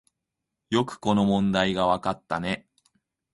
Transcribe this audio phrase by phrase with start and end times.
[0.71, 2.67] よくこの問題がわかったね